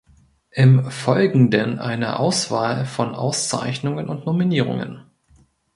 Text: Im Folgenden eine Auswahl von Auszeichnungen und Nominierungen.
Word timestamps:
Im 0.49 0.89
Folgenden 0.89 1.77
eine 1.77 2.17
Auswahl 2.17 2.87
von 2.87 3.13
Auszeichnungen 3.13 4.09
und 4.09 4.25
Nominierungen. 4.25 5.03